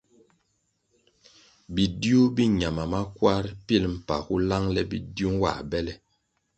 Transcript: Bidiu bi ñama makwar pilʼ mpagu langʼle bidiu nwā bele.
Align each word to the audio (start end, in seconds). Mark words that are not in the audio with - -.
Bidiu 1.75 2.21
bi 2.35 2.43
ñama 2.59 2.83
makwar 2.93 3.45
pilʼ 3.65 3.87
mpagu 3.95 4.35
langʼle 4.49 4.81
bidiu 4.89 5.27
nwā 5.35 5.51
bele. 5.69 5.93